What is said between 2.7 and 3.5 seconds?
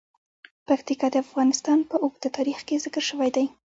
ذکر شوی دی.